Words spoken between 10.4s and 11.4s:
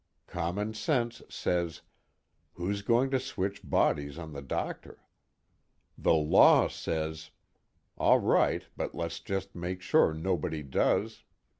does.